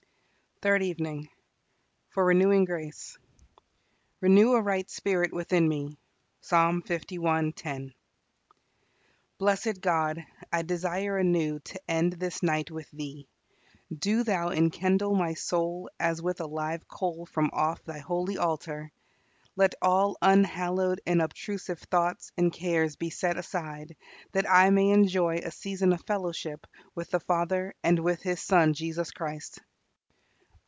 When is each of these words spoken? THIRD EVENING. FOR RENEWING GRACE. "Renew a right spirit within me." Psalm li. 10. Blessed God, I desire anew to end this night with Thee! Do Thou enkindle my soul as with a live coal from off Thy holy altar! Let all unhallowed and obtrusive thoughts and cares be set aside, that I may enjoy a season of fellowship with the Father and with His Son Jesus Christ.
THIRD 0.63 0.83
EVENING. 0.83 1.27
FOR 2.09 2.23
RENEWING 2.23 2.65
GRACE. 2.65 3.17
"Renew 4.19 4.53
a 4.53 4.61
right 4.61 4.87
spirit 4.87 5.33
within 5.33 5.67
me." 5.67 5.97
Psalm 6.39 6.83
li. 6.87 7.51
10. 7.53 7.93
Blessed 9.39 9.81
God, 9.81 10.23
I 10.53 10.61
desire 10.61 11.17
anew 11.17 11.57
to 11.61 11.81
end 11.89 12.13
this 12.13 12.43
night 12.43 12.69
with 12.69 12.87
Thee! 12.91 13.27
Do 13.91 14.23
Thou 14.23 14.49
enkindle 14.51 15.15
my 15.15 15.33
soul 15.33 15.89
as 15.99 16.21
with 16.21 16.39
a 16.39 16.45
live 16.45 16.87
coal 16.87 17.25
from 17.25 17.49
off 17.53 17.83
Thy 17.83 17.97
holy 17.97 18.37
altar! 18.37 18.91
Let 19.55 19.73
all 19.81 20.15
unhallowed 20.21 21.01
and 21.07 21.23
obtrusive 21.23 21.79
thoughts 21.79 22.31
and 22.37 22.53
cares 22.53 22.97
be 22.97 23.09
set 23.09 23.35
aside, 23.35 23.95
that 24.33 24.47
I 24.47 24.69
may 24.69 24.91
enjoy 24.91 25.37
a 25.37 25.49
season 25.49 25.91
of 25.91 26.05
fellowship 26.05 26.67
with 26.93 27.09
the 27.09 27.19
Father 27.19 27.73
and 27.83 27.97
with 28.01 28.21
His 28.21 28.43
Son 28.43 28.73
Jesus 28.75 29.09
Christ. 29.09 29.59